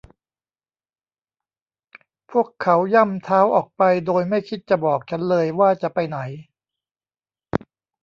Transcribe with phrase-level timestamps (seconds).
[2.31, 6.19] พวกเขาย่ำเท้าออกไปโดยไม่คิดจะบอกฉันเลยว่าจะไปไหน